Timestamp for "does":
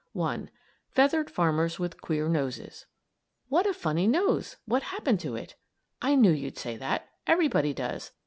7.71-8.09